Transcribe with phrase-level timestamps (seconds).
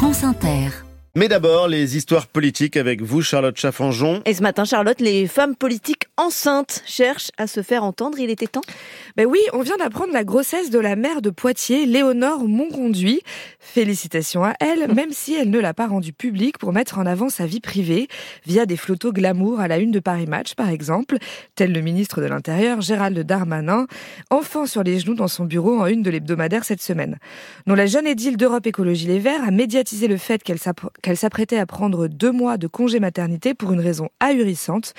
[0.00, 0.70] France Inter.
[1.14, 4.22] Mais d'abord, les histoires politiques avec vous, Charlotte Chaffanjon.
[4.24, 8.18] Et ce matin, Charlotte, les femmes politiques enceintes cherchent à se faire entendre.
[8.18, 8.60] Il était temps
[9.16, 13.22] Ben oui, on vient d'apprendre la grossesse de la mère de Poitiers, Léonore Monconduit.
[13.58, 17.30] Félicitations à elle, même si elle ne l'a pas rendue publique pour mettre en avant
[17.30, 18.08] sa vie privée,
[18.44, 21.16] via des photos glamour à la une de Paris Match, par exemple,
[21.54, 23.86] tel le ministre de l'Intérieur, Gérald Darmanin,
[24.28, 27.16] enfant sur les genoux dans son bureau en une de l'hebdomadaire cette semaine.
[27.66, 31.66] dont la jeune édile d'Europe Écologie Les Verts a médiatisé le fait qu'elle s'apprêtait à
[31.66, 34.92] prendre deux mois de congé maternité pour une raison ahurissante.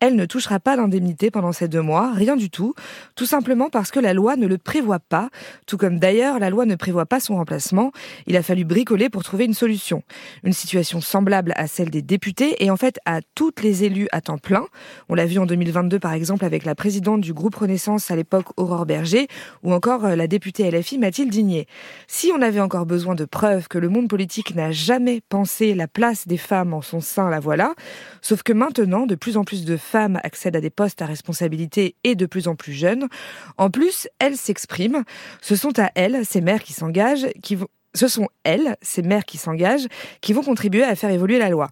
[0.00, 2.74] Elle ne touchera d'indemnité pendant ces deux mois, rien du tout,
[3.14, 5.30] tout simplement parce que la loi ne le prévoit pas,
[5.66, 7.92] tout comme d'ailleurs la loi ne prévoit pas son remplacement.
[8.26, 10.02] Il a fallu bricoler pour trouver une solution.
[10.42, 14.20] Une situation semblable à celle des députés et en fait à toutes les élus à
[14.20, 14.66] temps plein.
[15.08, 18.46] On l'a vu en 2022 par exemple avec la présidente du groupe Renaissance à l'époque
[18.56, 19.28] Aurore Berger
[19.62, 21.66] ou encore euh, la députée LFI Mathilde Digné.
[22.08, 25.86] Si on avait encore besoin de preuves que le monde politique n'a jamais pensé la
[25.86, 27.74] place des femmes en son sein, la voilà.
[28.22, 31.94] Sauf que maintenant, de plus en plus de femmes accèdent à des postes à responsabilité
[32.04, 33.08] et de plus en plus jeunes.
[33.56, 35.04] En plus, elles s'expriment.
[35.40, 39.24] Ce sont à elles, ces mères qui s'engagent, qui vont ce sont elles, ces mères
[39.24, 39.86] qui s'engagent,
[40.20, 41.70] qui vont contribuer à faire évoluer la loi.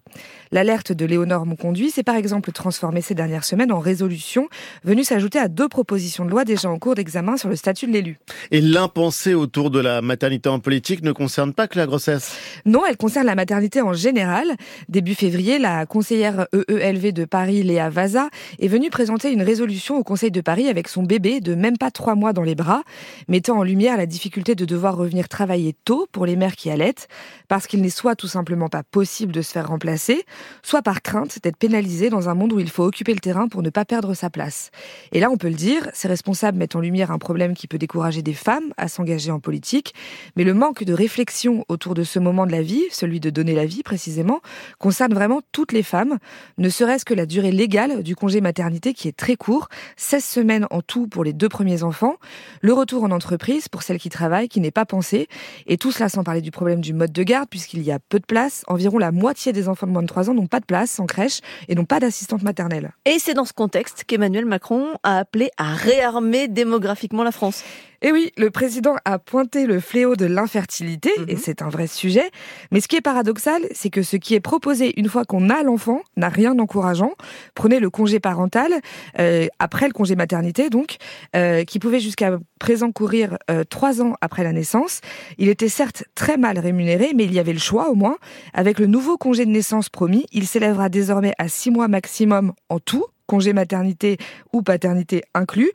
[0.50, 4.48] L'alerte de Léonore Monconduit s'est par exemple transformée ces dernières semaines en résolution,
[4.84, 7.92] venue s'ajouter à deux propositions de loi déjà en cours d'examen sur le statut de
[7.92, 8.19] l'élu.
[8.50, 12.36] Et l'impensé autour de la maternité en politique ne concerne pas que la grossesse?
[12.64, 14.55] Non, elle concerne la maternité en général.
[14.88, 18.28] Début février, la conseillère EELV de Paris, Léa Vaza,
[18.61, 21.91] est venue présenter une résolution au Conseil de Paris avec son bébé de même pas
[21.91, 22.83] trois mois dans les bras,
[23.28, 27.09] mettant en lumière la difficulté de devoir revenir travailler tôt pour les mères qui allaitent,
[27.48, 30.25] parce qu'il n'est soit tout simplement pas possible de se faire remplacer,
[30.62, 33.62] soit par crainte d'être pénalisé dans un monde où il faut occuper le terrain pour
[33.62, 34.71] ne pas perdre sa place.
[35.12, 37.79] Et là, on peut le dire, ces responsables mettent en lumière un problème qui peut
[37.79, 39.93] décourager des femmes à s'engager en politique,
[40.37, 43.55] mais le manque de réflexion autour de ce moment de la vie, celui de donner
[43.55, 44.41] la vie précisément,
[44.78, 46.19] concerne vraiment toutes les femmes,
[46.59, 50.67] ne serait-ce que la durée légale du congé maternité qui est très court, 16 semaines
[50.71, 52.19] en tout pour les deux premiers enfants,
[52.61, 55.27] le retour en entreprise pour celles qui travaillent, qui n'est pas pensé,
[55.67, 58.19] et tout cela sans parler du problème du mode de garde, puisqu'il y a peu
[58.19, 58.62] de place.
[58.66, 61.06] Environ la moitié des enfants de moins de 3 ans n'ont pas de place en
[61.06, 62.92] crèche et n'ont pas d'assistante maternelle.
[63.04, 67.62] Et c'est dans ce contexte qu'Emmanuel Macron a appelé à réarmer démographiquement la France.
[68.04, 71.41] Et oui, le président a pointé le fléau de l'infertilité, et mhm.
[71.42, 72.31] c'est un vrai sujet.
[72.70, 75.62] Mais ce qui est paradoxal, c'est que ce qui est proposé une fois qu'on a
[75.62, 77.12] l'enfant n'a rien d'encourageant.
[77.54, 78.75] Prenez le congé parental,
[79.19, 80.98] euh, après le congé maternité donc,
[81.34, 85.00] euh, qui pouvait jusqu'à présent courir euh, trois ans après la naissance.
[85.38, 88.19] Il était certes très mal rémunéré, mais il y avait le choix au moins.
[88.53, 92.81] Avec le nouveau congé de naissance promis, il s'élèvera désormais à six mois maximum en
[92.81, 94.19] tout, congé maternité
[94.53, 95.70] ou paternité inclus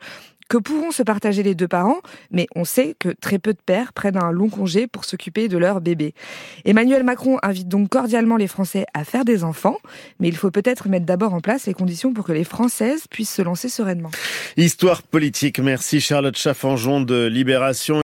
[0.50, 2.00] que pourront se partager les deux parents,
[2.32, 5.56] mais on sait que très peu de pères prennent un long congé pour s'occuper de
[5.56, 6.12] leur bébé.
[6.64, 9.78] Emmanuel Macron invite donc cordialement les Français à faire des enfants,
[10.18, 13.32] mais il faut peut-être mettre d'abord en place les conditions pour que les Françaises puissent
[13.32, 14.10] se lancer sereinement.
[14.56, 15.60] Histoire politique.
[15.60, 18.00] Merci Charlotte Chaffanjon de Libération.